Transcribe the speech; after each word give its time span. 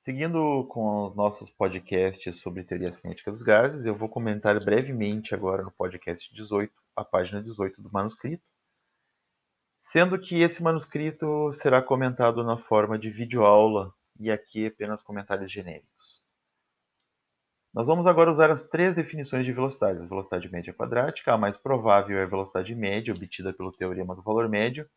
Seguindo 0.00 0.64
com 0.68 1.02
os 1.02 1.16
nossos 1.16 1.50
podcasts 1.50 2.36
sobre 2.36 2.62
teoria 2.62 2.92
cinética 2.92 3.32
dos 3.32 3.42
gases, 3.42 3.84
eu 3.84 3.96
vou 3.96 4.08
comentar 4.08 4.56
brevemente 4.64 5.34
agora 5.34 5.64
no 5.64 5.72
podcast 5.72 6.32
18, 6.32 6.72
a 6.94 7.04
página 7.04 7.42
18 7.42 7.82
do 7.82 7.90
manuscrito, 7.92 8.44
sendo 9.76 10.16
que 10.16 10.40
esse 10.40 10.62
manuscrito 10.62 11.50
será 11.50 11.82
comentado 11.82 12.44
na 12.44 12.56
forma 12.56 12.96
de 12.96 13.10
videoaula 13.10 13.92
e 14.20 14.30
aqui 14.30 14.66
apenas 14.66 15.02
comentários 15.02 15.50
genéricos. 15.50 16.22
Nós 17.74 17.88
vamos 17.88 18.06
agora 18.06 18.30
usar 18.30 18.52
as 18.52 18.62
três 18.68 18.94
definições 18.94 19.44
de 19.44 19.52
velocidade. 19.52 20.00
A 20.00 20.06
velocidade 20.06 20.48
média 20.48 20.72
quadrática, 20.72 21.34
a 21.34 21.36
mais 21.36 21.56
provável 21.56 22.16
é 22.16 22.22
a 22.22 22.26
velocidade 22.26 22.72
média, 22.72 23.12
obtida 23.12 23.52
pelo 23.52 23.72
teorema 23.72 24.14
do 24.14 24.22
valor 24.22 24.48
médio, 24.48 24.88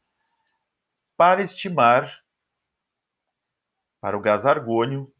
para 1.17 1.41
estimar 1.41 2.20
para 4.01 4.17
o 4.17 4.21
gás 4.21 4.45
argônio 4.45 5.13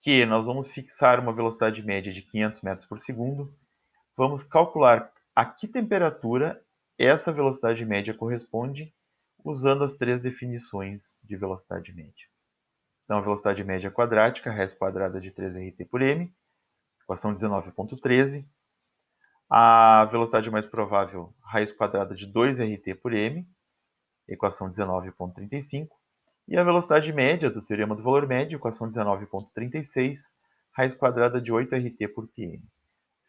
que 0.00 0.24
nós 0.26 0.46
vamos 0.46 0.68
fixar 0.68 1.18
uma 1.18 1.32
velocidade 1.32 1.82
média 1.82 2.12
de 2.12 2.22
500 2.22 2.60
metros 2.60 2.86
por 2.86 2.98
segundo, 2.98 3.54
vamos 4.16 4.44
calcular 4.44 5.12
a 5.34 5.44
que 5.44 5.66
temperatura 5.66 6.62
essa 6.98 7.32
velocidade 7.32 7.84
média 7.84 8.14
corresponde 8.14 8.94
usando 9.42 9.82
as 9.84 9.94
três 9.94 10.20
definições 10.20 11.20
de 11.24 11.36
velocidade 11.36 11.92
média. 11.94 12.26
Então, 13.04 13.18
a 13.18 13.22
velocidade 13.22 13.64
média 13.64 13.90
quadrática, 13.90 14.50
raiz 14.50 14.72
quadrada 14.74 15.20
de 15.20 15.32
3RT 15.32 15.88
por 15.88 16.02
m, 16.02 16.32
equação 17.02 17.34
19.13. 17.34 18.46
A 19.48 20.04
velocidade 20.06 20.50
mais 20.50 20.66
provável, 20.66 21.34
raiz 21.42 21.72
quadrada 21.72 22.14
de 22.14 22.30
2RT 22.30 23.00
por 23.00 23.12
m, 23.12 23.48
equação 24.28 24.70
19.35. 24.70 25.88
E 26.50 26.58
a 26.58 26.64
velocidade 26.64 27.10
média 27.12 27.48
do 27.48 27.62
teorema 27.62 27.96
do 27.96 28.02
valor 28.02 28.26
médio, 28.26 28.58
equação 28.58 28.88
19.36, 28.88 30.34
raiz 30.72 30.94
quadrada 30.94 31.40
de 31.40 31.50
8RT 31.50 32.12
por 32.12 32.28
pm 32.28 32.62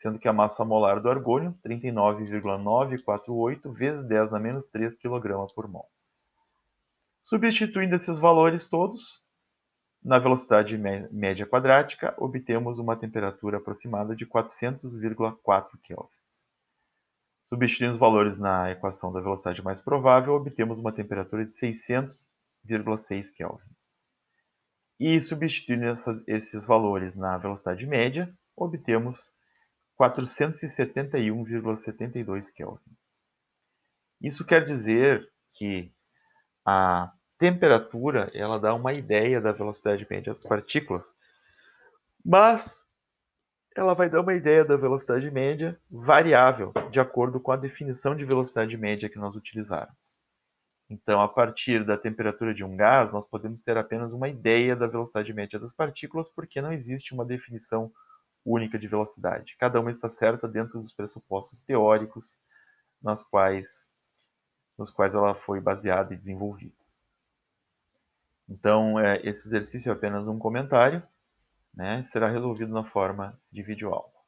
sendo 0.01 0.17
que 0.17 0.27
a 0.27 0.33
massa 0.33 0.65
molar 0.65 0.99
do 0.99 1.11
argônio, 1.11 1.55
39,948 1.61 3.71
vezes 3.71 4.03
10 4.07 4.31
na 4.31 4.39
menos 4.39 4.65
3 4.65 4.95
kg 4.95 5.45
por 5.53 5.67
mol. 5.67 5.87
Substituindo 7.21 7.95
esses 7.95 8.17
valores 8.17 8.67
todos, 8.67 9.23
na 10.03 10.17
velocidade 10.17 10.75
média 10.75 11.45
quadrática, 11.45 12.15
obtemos 12.17 12.79
uma 12.79 12.95
temperatura 12.95 13.57
aproximada 13.57 14.15
de 14.15 14.25
400,4 14.25 15.69
Kelvin. 15.83 16.09
Substituindo 17.45 17.93
os 17.93 17.99
valores 17.99 18.39
na 18.39 18.71
equação 18.71 19.13
da 19.13 19.21
velocidade 19.21 19.63
mais 19.63 19.79
provável, 19.79 20.33
obtemos 20.33 20.79
uma 20.79 20.91
temperatura 20.91 21.45
de 21.45 21.53
600,6 22.67 23.33
Kelvin. 23.33 23.71
E 24.99 25.21
substituindo 25.21 25.85
essa, 25.85 26.21
esses 26.27 26.63
valores 26.63 27.15
na 27.15 27.37
velocidade 27.37 27.85
média, 27.87 28.31
obtemos 28.55 29.33
471,72 29.99 32.53
Kelvin. 32.53 32.95
Isso 34.21 34.45
quer 34.45 34.63
dizer 34.63 35.27
que 35.57 35.91
a 36.65 37.11
temperatura 37.39 38.29
ela 38.35 38.59
dá 38.59 38.75
uma 38.75 38.93
ideia 38.93 39.41
da 39.41 39.51
velocidade 39.51 40.05
média 40.09 40.33
das 40.33 40.43
partículas, 40.43 41.15
mas 42.23 42.85
ela 43.75 43.95
vai 43.95 44.09
dar 44.09 44.21
uma 44.21 44.35
ideia 44.35 44.63
da 44.63 44.77
velocidade 44.77 45.31
média 45.31 45.79
variável, 45.89 46.71
de 46.91 46.99
acordo 46.99 47.39
com 47.39 47.51
a 47.51 47.57
definição 47.57 48.15
de 48.15 48.25
velocidade 48.25 48.77
média 48.77 49.09
que 49.09 49.17
nós 49.17 49.35
utilizarmos. 49.35 50.20
Então, 50.91 51.21
a 51.21 51.27
partir 51.29 51.85
da 51.85 51.97
temperatura 51.97 52.53
de 52.53 52.65
um 52.65 52.75
gás, 52.75 53.13
nós 53.13 53.25
podemos 53.25 53.61
ter 53.61 53.77
apenas 53.77 54.11
uma 54.11 54.27
ideia 54.27 54.75
da 54.75 54.87
velocidade 54.87 55.33
média 55.33 55.57
das 55.57 55.73
partículas, 55.73 56.29
porque 56.29 56.61
não 56.61 56.73
existe 56.73 57.13
uma 57.13 57.23
definição 57.23 57.89
única 58.43 58.77
de 58.77 58.89
velocidade. 58.89 59.55
Cada 59.57 59.79
uma 59.79 59.89
está 59.89 60.09
certa 60.09 60.49
dentro 60.49 60.81
dos 60.81 60.91
pressupostos 60.91 61.61
teóricos 61.61 62.37
nas 63.01 63.23
quais, 63.23 63.89
nos 64.77 64.89
quais 64.89 65.15
ela 65.15 65.33
foi 65.33 65.61
baseada 65.61 66.13
e 66.13 66.17
desenvolvida. 66.17 66.75
Então, 68.49 68.99
é, 68.99 69.15
esse 69.23 69.47
exercício 69.47 69.91
é 69.91 69.93
apenas 69.93 70.27
um 70.27 70.37
comentário, 70.37 71.01
né, 71.73 72.03
será 72.03 72.27
resolvido 72.27 72.73
na 72.73 72.83
forma 72.83 73.39
de 73.49 73.63
videoaula. 73.63 74.20